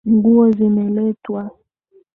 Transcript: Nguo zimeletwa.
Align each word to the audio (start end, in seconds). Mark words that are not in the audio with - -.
Nguo 0.13 0.45
zimeletwa. 0.55 1.41